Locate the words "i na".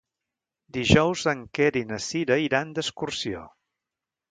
1.83-2.01